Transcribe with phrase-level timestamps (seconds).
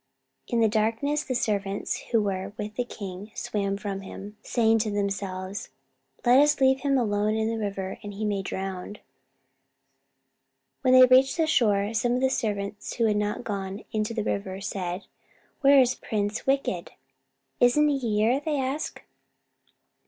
[0.47, 4.89] In the darkness the servants who were with the prince swam from him, saying to
[4.89, 5.69] themselves,
[6.25, 8.97] "Let us leave him alone in the river, and he may drown."
[10.81, 14.23] When they reached the shore, some of the servants who had not gone into the
[14.23, 15.05] river said,
[15.59, 16.93] "Where is Prince Wicked?"
[17.59, 19.01] "Isn't he here?" they asked.